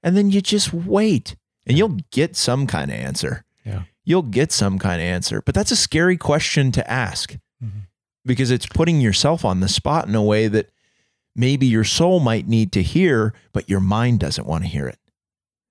[0.04, 1.36] And then you just wait
[1.68, 3.84] and you'll get some kind of answer Yeah.
[4.04, 7.88] you'll get some kind of answer but that's a scary question to ask Mhm.
[8.26, 10.70] because it's putting yourself on the spot in a way that
[11.36, 15.00] maybe your soul might need to hear but your mind doesn't want to hear it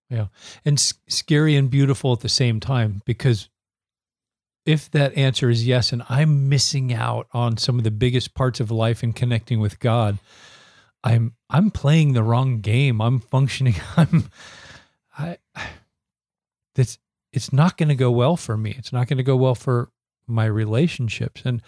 [0.09, 0.27] Yeah.
[0.65, 3.49] and s- scary and beautiful at the same time because
[4.67, 8.61] if that answer is yes and i'm missing out on some of the biggest parts
[8.61, 10.19] of life and connecting with god
[11.05, 13.01] i'm i'm playing the wrong game.
[13.01, 14.31] I'm functioning i'm
[15.19, 15.39] i
[16.75, 16.99] this
[17.33, 18.75] it's not going to go well for me.
[18.77, 19.93] It's not going to go well for
[20.27, 21.43] my relationships.
[21.45, 21.63] And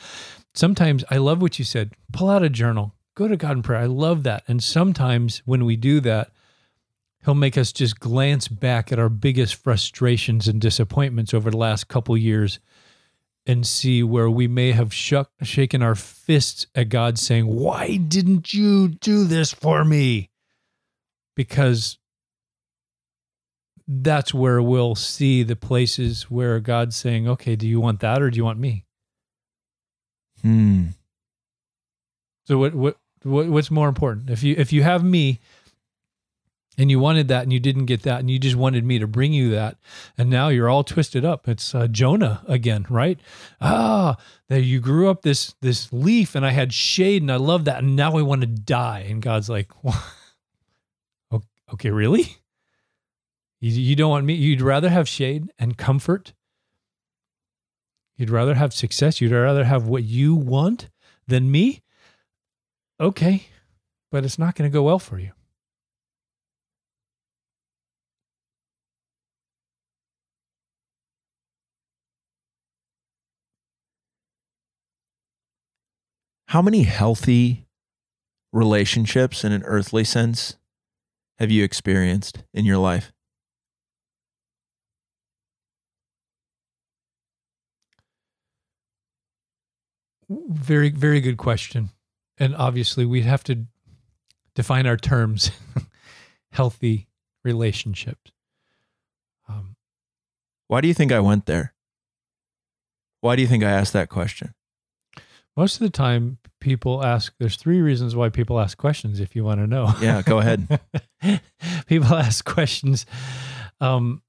[0.54, 3.80] sometimes i love what you said pull out a journal go to god in prayer.
[3.80, 4.44] I love that.
[4.48, 6.30] And sometimes when we do that
[7.24, 11.88] he'll make us just glance back at our biggest frustrations and disappointments over the last
[11.88, 12.58] couple years
[13.46, 18.54] and see where we may have shuck, shaken our fists at God saying, Why didn't
[18.54, 20.30] you do this for me?
[21.34, 21.98] Because
[23.88, 28.30] that's where we'll see the places where God's saying, Okay, do you want that or
[28.30, 28.84] do you want me?
[30.42, 30.86] hmm
[32.46, 34.30] So what what, what what's more important?
[34.30, 35.40] If you if you have me
[36.78, 39.06] and you wanted that and you didn't get that and you just wanted me to
[39.06, 39.76] bring you that
[40.16, 41.48] and now you're all twisted up.
[41.48, 43.18] It's uh, Jonah again, right?
[43.60, 44.16] Ah,
[44.48, 47.82] that you grew up this this leaf and I had shade and I love that
[47.82, 49.70] and now I want to die and God's like,
[51.30, 51.42] "O-
[51.74, 52.36] okay, really?
[53.60, 54.34] You, you don't want me?
[54.34, 56.32] You'd rather have shade and comfort.
[58.16, 59.20] You'd rather have success.
[59.20, 60.88] You'd rather have what you want
[61.28, 61.82] than me
[63.02, 63.42] okay,
[64.10, 65.32] but it's not going to go well for you.
[76.52, 77.64] How many healthy
[78.52, 80.58] relationships in an earthly sense
[81.38, 83.10] have you experienced in your life?
[90.28, 91.88] Very, very good question.
[92.36, 93.64] And obviously, we'd have to
[94.54, 95.52] define our terms
[96.52, 97.08] healthy
[97.42, 98.30] relationships.
[99.48, 99.76] Um,
[100.68, 101.72] Why do you think I went there?
[103.22, 104.52] Why do you think I asked that question?
[105.56, 109.44] most of the time, people ask, there's three reasons why people ask questions if you
[109.44, 109.92] want to know.
[110.00, 110.80] Yeah, go ahead.
[111.86, 113.04] people ask questions.
[113.80, 114.22] Um,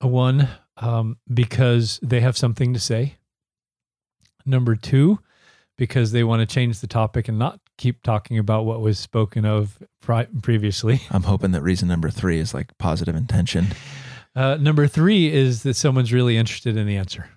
[0.00, 3.18] one, um, because they have something to say.
[4.44, 5.20] Number two,
[5.78, 9.44] because they want to change the topic and not keep talking about what was spoken
[9.44, 11.02] of pri- previously.
[11.10, 13.68] I'm hoping that reason number three is like positive intention.
[14.34, 17.28] Uh, number three is that someone's really interested in the answer.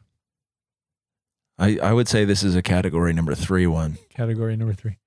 [1.57, 3.97] I, I would say this is a category number three one.
[4.09, 4.97] Category number three.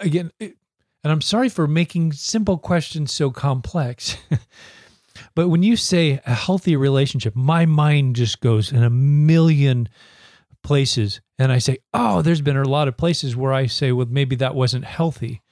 [0.00, 4.16] Again, and I'm sorry for making simple questions so complex.
[5.36, 9.88] but when you say a healthy relationship, my mind just goes in a million
[10.64, 11.20] places.
[11.38, 14.34] And I say, oh, there's been a lot of places where I say, well, maybe
[14.36, 15.42] that wasn't healthy.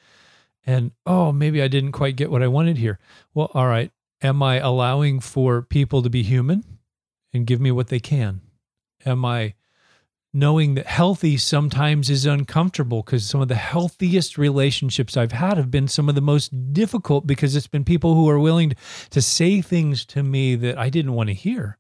[0.67, 2.99] And oh, maybe I didn't quite get what I wanted here.
[3.33, 3.93] Well, all right.
[4.23, 6.65] Am I allowing for people to be human
[7.33, 8.41] and give me what they can?
[9.05, 9.55] Am I
[10.35, 15.71] knowing that healthy sometimes is uncomfortable because some of the healthiest relationships I've had have
[15.71, 18.75] been some of the most difficult because it's been people who are willing
[19.11, 21.79] to say things to me that I didn't want to hear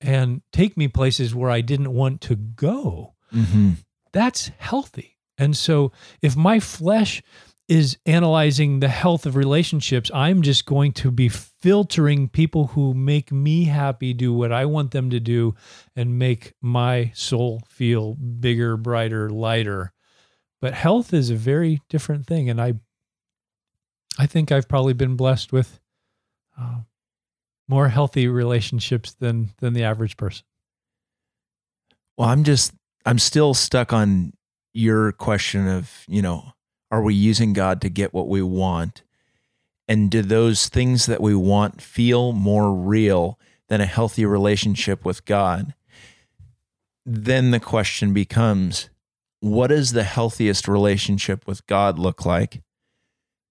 [0.00, 3.14] and take me places where I didn't want to go.
[3.32, 3.70] Mm-hmm.
[4.12, 5.18] That's healthy.
[5.38, 7.22] And so if my flesh
[7.68, 13.30] is analyzing the health of relationships, I'm just going to be filtering people who make
[13.30, 15.54] me happy, do what I want them to do,
[15.94, 19.92] and make my soul feel bigger, brighter, lighter.
[20.60, 22.74] But health is a very different thing, and I,
[24.18, 25.80] I think I've probably been blessed with
[26.58, 26.80] uh,
[27.68, 30.44] more healthy relationships than than the average person.
[32.18, 32.74] Well, I'm just,
[33.06, 34.32] I'm still stuck on
[34.74, 36.52] your question of, you know,
[36.90, 39.02] are we using God to get what we want?
[39.90, 45.26] And do those things that we want feel more real than a healthy relationship with
[45.26, 45.74] God?
[47.06, 48.90] then the question becomes
[49.40, 52.62] what does the healthiest relationship with God look like?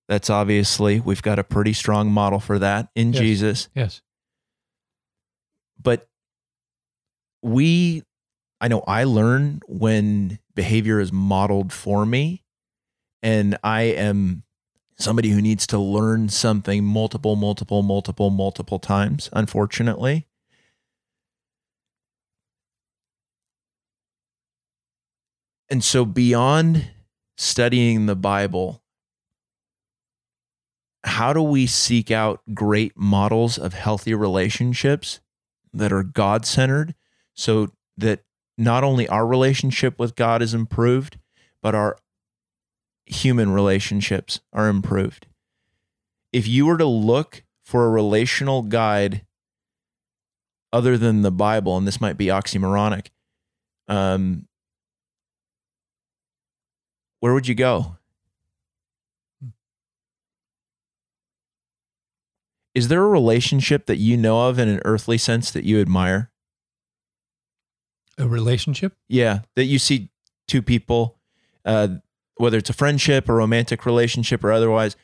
[0.08, 3.22] That's obviously, we've got a pretty strong model for that in Yes.
[3.22, 3.70] Jesus.
[3.76, 4.02] Yes.
[5.82, 6.08] But
[7.42, 8.04] we,
[8.62, 12.44] I know I learn when behavior is modeled for me,
[13.24, 14.44] and I am
[15.00, 20.28] somebody who needs to learn something multiple, multiple, multiple, multiple times, unfortunately.
[25.70, 26.90] And so, beyond
[27.38, 28.82] studying the Bible,
[31.04, 35.22] how do we seek out great models of healthy relationships
[35.72, 36.96] that are God centered
[37.36, 38.24] so that
[38.58, 41.18] not only our relationship with God is improved,
[41.62, 41.98] but our
[43.10, 45.28] human relationships are improved?
[46.32, 49.26] If you were to look for a relational guide
[50.72, 53.08] other than the Bible, and this might be oxymoronic,
[53.88, 54.48] um,
[57.20, 57.98] where would you go?
[62.76, 66.32] Is there a relationship that you know of in an earthly sense that you admire?
[68.18, 68.96] A relationship?
[69.08, 70.12] Yeah, that you see
[70.48, 71.18] two people,
[71.66, 71.88] uh,
[72.40, 74.96] whether it's a friendship, a romantic relationship, or otherwise.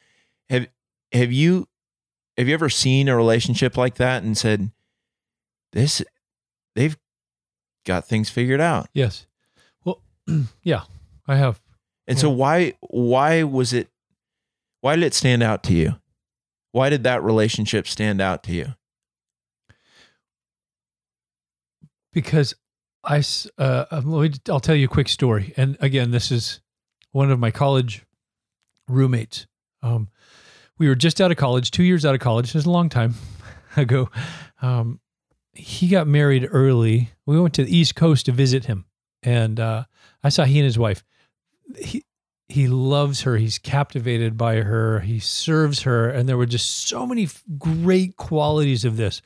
[0.49, 0.67] Have
[1.11, 1.67] have you
[2.37, 4.71] have you ever seen a relationship like that and said,
[5.73, 6.01] "This,
[6.75, 6.97] they've
[7.85, 8.89] got things figured out"?
[8.93, 9.27] Yes.
[9.83, 10.01] Well,
[10.63, 10.83] yeah,
[11.27, 11.61] I have.
[12.07, 13.89] And so why why was it
[14.81, 15.95] why did it stand out to you?
[16.71, 18.73] Why did that relationship stand out to you?
[22.15, 22.55] because
[23.03, 23.21] I,
[23.59, 25.53] uh, me, I'll tell you a quick story.
[25.57, 26.61] And again, this is
[27.15, 28.05] one of my college
[28.89, 29.47] roommates.
[29.81, 30.09] Um,
[30.77, 32.47] we were just out of college, two years out of college.
[32.47, 33.15] This is a long time
[33.77, 34.09] ago.
[34.61, 34.99] Um,
[35.53, 37.11] he got married early.
[37.25, 38.83] We went to the East Coast to visit him,
[39.23, 39.85] and uh,
[40.25, 41.05] I saw he and his wife.
[41.79, 42.03] He
[42.49, 43.37] he loves her.
[43.37, 44.99] He's captivated by her.
[44.99, 49.21] He serves her, and there were just so many great qualities of this.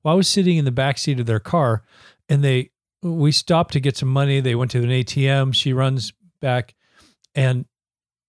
[0.00, 1.82] While I was sitting in the back seat of their car,
[2.30, 2.70] and they
[3.02, 4.40] we stopped to get some money.
[4.40, 5.54] They went to an ATM.
[5.54, 6.74] She runs back,
[7.36, 7.66] and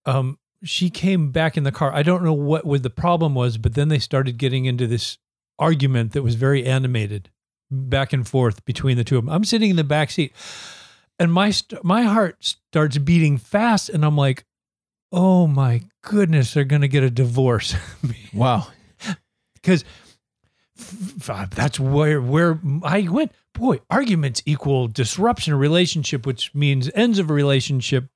[0.06, 1.92] um, she came back in the car.
[1.92, 5.18] I don't know what what the problem was, but then they started getting into this
[5.58, 7.30] argument that was very animated,
[7.70, 9.34] back and forth between the two of them.
[9.34, 10.32] I'm sitting in the back seat,
[11.18, 14.44] and my st- my heart starts beating fast, and I'm like,
[15.10, 17.74] "Oh my goodness, they're gonna get a divorce."
[18.34, 18.66] Wow.
[19.66, 23.32] f- that's where where I went.
[23.54, 28.08] Boy, arguments equal disruption of relationship, which means ends of a relationship.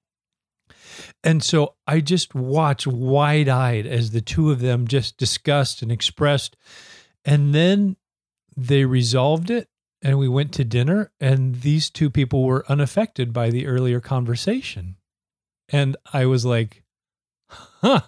[1.22, 5.90] And so I just watched wide eyed as the two of them just discussed and
[5.92, 6.56] expressed.
[7.24, 7.96] And then
[8.56, 9.68] they resolved it
[10.02, 14.96] and we went to dinner, and these two people were unaffected by the earlier conversation.
[15.68, 16.82] And I was like,
[17.48, 18.00] huh,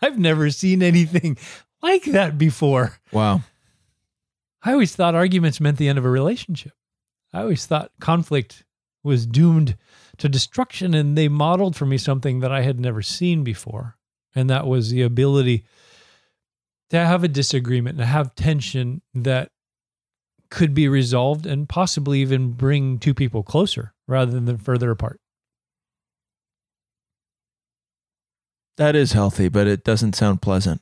[0.00, 1.36] I've never seen anything
[1.82, 2.98] like that before.
[3.10, 3.42] Wow.
[4.62, 6.72] I always thought arguments meant the end of a relationship.
[7.32, 8.64] I always thought conflict
[9.02, 9.76] was doomed
[10.20, 13.96] to destruction, and they modeled for me something that I had never seen before.
[14.34, 15.64] And that was the ability
[16.90, 19.50] to have a disagreement and have tension that
[20.50, 25.20] could be resolved and possibly even bring two people closer rather than further apart.
[28.76, 30.80] That is healthy, but it doesn't sound pleasant.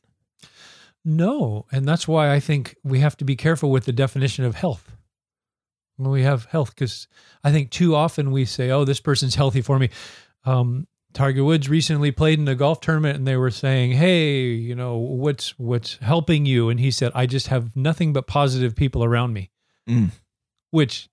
[1.05, 4.57] No, and that's why I think we have to be careful with the definition of
[4.57, 4.97] health.
[5.99, 7.07] When we have health, because
[7.45, 9.91] I think too often we say, "Oh, this person's healthy for me."
[10.45, 14.75] Um, Tiger Woods recently played in a golf tournament, and they were saying, "Hey, you
[14.75, 19.03] know, what's what's helping you?" And he said, "I just have nothing but positive people
[19.03, 19.51] around me."
[19.89, 20.11] Mm.
[20.71, 21.09] Which,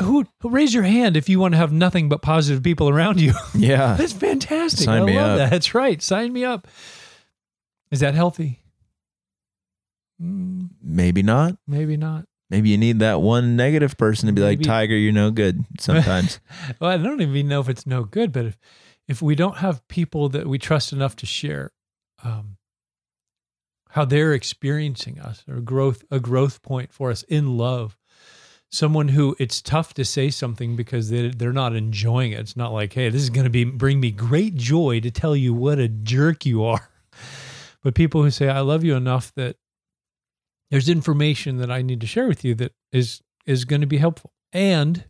[0.00, 3.32] who raise your hand if you want to have nothing but positive people around you?
[3.54, 3.94] Yeah.
[3.98, 4.84] That's fantastic.
[4.84, 5.38] Sign I me love up.
[5.38, 5.50] that.
[5.50, 6.00] That's right.
[6.02, 6.68] Sign me up.
[7.90, 8.60] Is that healthy?
[10.22, 11.56] Mm, Maybe not.
[11.66, 12.26] maybe not.
[12.48, 16.40] Maybe you need that one negative person to be like, Tiger, you're no good sometimes.
[16.80, 18.58] Well, I don't even know if it's no good, but if
[19.08, 21.70] if we don't have people that we trust enough to share
[22.24, 22.56] um,
[23.90, 27.96] how they're experiencing us or growth a growth point for us in love,
[28.70, 32.40] someone who it's tough to say something because they they're not enjoying it.
[32.40, 35.34] It's not like, hey, this is going to be bring me great joy to tell
[35.36, 36.88] you what a jerk you are.
[37.82, 39.54] But people who say, I love you enough that
[40.70, 43.98] there's information that I need to share with you that is is going to be
[43.98, 44.32] helpful.
[44.52, 45.04] And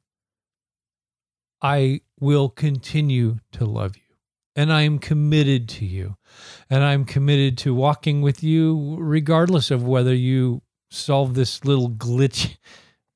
[1.63, 4.03] I will continue to love you.
[4.55, 6.17] And I am committed to you.
[6.69, 12.57] And I'm committed to walking with you regardless of whether you solve this little glitch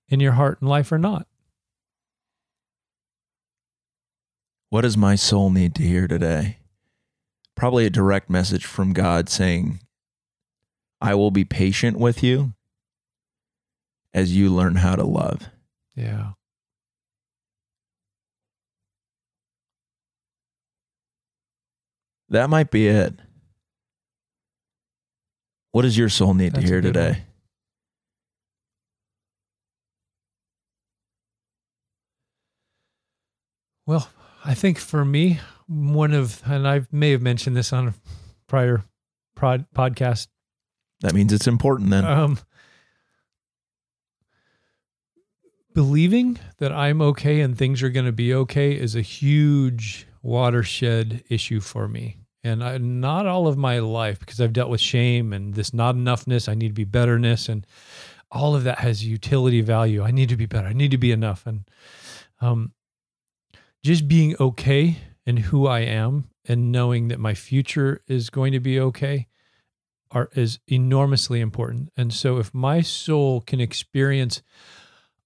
[0.09, 1.26] in your heart and life or not.
[4.70, 6.59] What does my soul need to hear today?
[7.57, 9.80] Probably a direct message from God saying,
[11.01, 12.53] I will be patient with you
[14.12, 15.48] as you learn how to love.
[15.94, 16.32] Yeah.
[22.28, 23.14] That might be it.
[25.72, 27.05] What does your soul need That's to hear good one.
[27.05, 27.22] today?
[33.86, 34.09] Well,
[34.44, 37.94] I think for me, one of, and I may have mentioned this on a
[38.46, 38.84] prior
[39.34, 40.28] prod, podcast,
[41.01, 42.05] That means it's important then.
[42.05, 42.38] um,
[45.74, 51.24] believing that I'm okay and things are going to be okay is a huge watershed
[51.28, 52.16] issue for me.
[52.42, 55.94] And I, not all of my life, because I've dealt with shame and this not
[55.94, 56.48] enoughness.
[56.48, 57.66] I need to be betterness, and
[58.30, 60.03] all of that has utility value.
[60.03, 60.66] I need to be better.
[60.66, 61.64] I need to be enough, and
[62.40, 62.72] um,
[63.82, 64.96] just being okay
[65.26, 69.28] and who I am and knowing that my future is going to be okay
[70.11, 71.92] are is enormously important.
[71.96, 74.42] And so if my soul can experience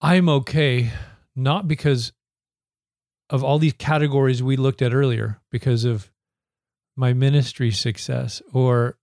[0.01, 0.91] I'm okay
[1.35, 2.13] not because
[3.31, 6.11] of all these categories we looked at earlier because of
[6.97, 8.99] my ministry success or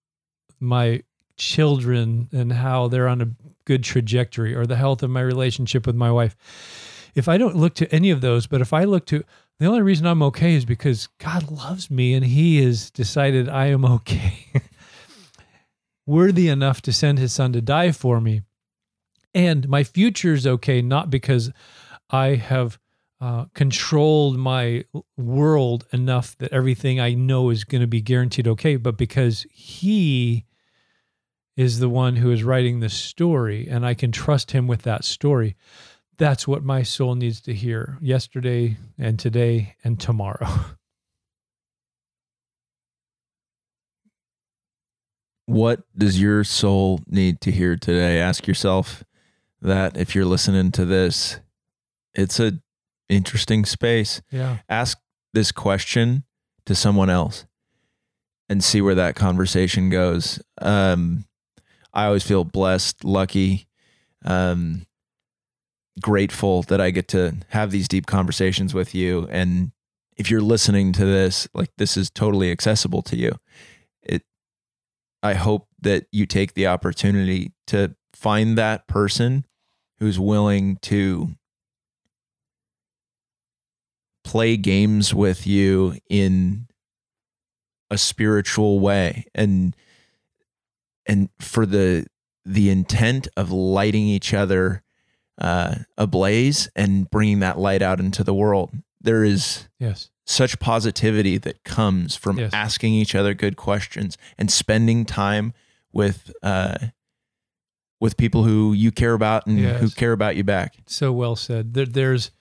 [0.60, 1.02] my
[1.38, 3.32] children and how they're on a
[3.66, 6.36] good trajectory or the health of my relationship with my wife.
[7.16, 9.24] If I don't look to any of those, but if I look to
[9.60, 13.68] the only reason I'm okay is because God loves me and He has decided I
[13.68, 14.46] am okay,
[16.06, 18.42] worthy enough to send His Son to die for me.
[19.34, 21.52] And my future is okay, not because
[22.10, 22.78] I have
[23.22, 24.84] uh, controlled my
[25.16, 30.46] world enough that everything I know is going to be guaranteed okay, but because He
[31.56, 35.04] is the one who is writing the story and I can trust Him with that
[35.04, 35.56] story.
[36.18, 40.48] That's what my soul needs to hear yesterday and today and tomorrow.
[45.46, 48.20] What does your soul need to hear today?
[48.20, 49.04] Ask yourself
[49.62, 51.40] that if you're listening to this.
[52.14, 52.60] It's a
[53.10, 54.22] interesting space.
[54.32, 54.58] Yeah.
[54.70, 54.98] Ask
[55.34, 56.24] this question
[56.66, 57.46] to someone else
[58.50, 60.42] and see where that conversation goes.
[60.62, 61.26] Um,
[61.94, 63.68] I always feel blessed, lucky,
[64.26, 64.86] um,
[66.02, 69.28] grateful that I get to have these deep conversations with you.
[69.30, 69.72] And
[70.18, 73.38] if you're listening to this, like this is totally accessible to you.
[74.04, 74.24] It,
[75.24, 79.46] I hope that you take the opportunity to find that person
[80.00, 81.36] who's willing to
[84.24, 86.68] play games with you in
[87.90, 89.76] a spiritual way and
[91.06, 92.06] and for the
[92.46, 94.84] the intent of lighting each other
[95.40, 100.10] uh, ablaze and bringing that light out into the world there is Yes.
[100.32, 102.54] Such positivity that comes from Yes.
[102.54, 105.54] asking each other good questions and spending time
[105.92, 106.78] with uh,
[108.00, 109.80] with people who you care about and Yes.
[109.82, 110.76] who care about you back.
[110.88, 111.76] So well said.
[111.76, 112.32] There, there's,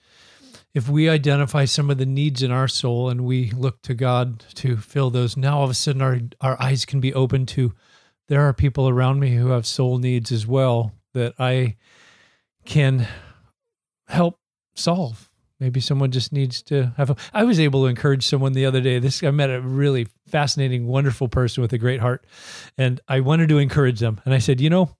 [0.73, 4.39] if we identify some of the needs in our soul and we look to God
[4.55, 7.73] to fill those, now all of a sudden our, our eyes can be open to
[8.27, 11.75] there are people around me who have soul needs as well that I
[12.65, 13.07] can
[14.07, 14.39] help
[14.73, 15.29] solve.
[15.61, 17.15] Maybe someone just needs to have a.
[17.33, 18.97] I was able to encourage someone the other day.
[18.97, 22.25] This I met a really fascinating, wonderful person with a great heart,
[22.79, 24.19] and I wanted to encourage them.
[24.25, 24.97] And I said, you know,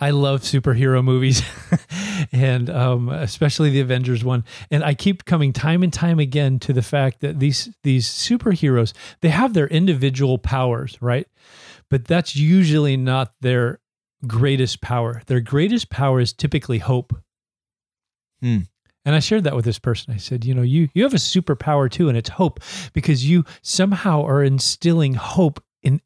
[0.00, 1.42] I love superhero movies,
[2.32, 4.44] and um, especially the Avengers one.
[4.70, 8.94] And I keep coming time and time again to the fact that these these superheroes
[9.20, 11.28] they have their individual powers, right?
[11.90, 13.80] But that's usually not their
[14.26, 15.20] greatest power.
[15.26, 17.14] Their greatest power is typically hope.
[18.40, 18.60] Hmm.
[19.04, 20.14] And I shared that with this person.
[20.14, 22.60] I said, you know, you you have a superpower too, and it's hope
[22.92, 26.00] because you somehow are instilling hope in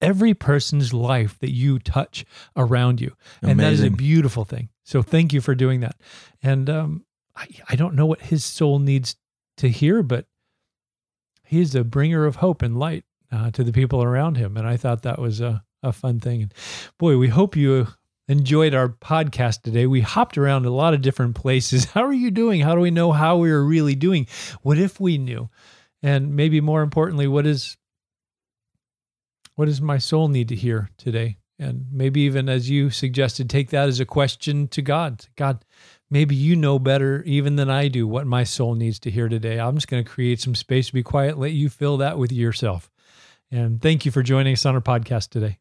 [0.00, 2.24] every person's life that you touch
[2.56, 3.16] around you.
[3.42, 4.68] And that is a beautiful thing.
[4.84, 5.96] So thank you for doing that.
[6.42, 9.16] And um, I, I don't know what his soul needs
[9.56, 10.26] to hear, but
[11.44, 14.56] he is a bringer of hope and light uh, to the people around him.
[14.56, 16.42] And I thought that was a, a fun thing.
[16.42, 16.54] And
[16.98, 17.88] boy, we hope you
[18.28, 19.86] enjoyed our podcast today.
[19.86, 21.84] We hopped around a lot of different places.
[21.92, 22.60] How are you doing?
[22.60, 24.26] How do we know how we are really doing?
[24.62, 25.50] What if we knew?
[26.02, 27.76] And maybe more importantly, what is
[29.56, 31.38] what does my soul need to hear today?
[31.58, 35.26] And maybe even as you suggested, take that as a question to God.
[35.36, 35.64] God,
[36.10, 39.60] maybe you know better even than I do what my soul needs to hear today.
[39.60, 42.32] I'm just going to create some space to be quiet, let you fill that with
[42.32, 42.90] yourself.
[43.50, 45.58] And thank you for joining us on our podcast today.